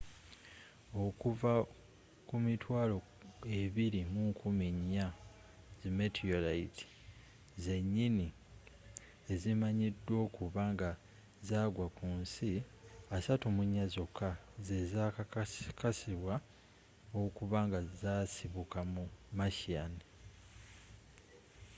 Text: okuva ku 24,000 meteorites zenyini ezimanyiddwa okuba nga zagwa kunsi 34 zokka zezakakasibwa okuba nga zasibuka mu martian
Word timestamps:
okuva 1.05 1.53
ku 2.27 2.35
24,000 3.45 5.05
meteorites 5.99 6.79
zenyini 7.63 8.27
ezimanyiddwa 9.33 10.15
okuba 10.25 10.63
nga 10.73 10.89
zagwa 11.47 11.87
kunsi 11.97 12.49
34 13.09 13.93
zokka 13.95 14.29
zezakakasibwa 14.67 16.35
okuba 17.21 17.59
nga 17.67 17.79
zasibuka 18.01 18.79
mu 18.93 19.03
martian 19.37 19.93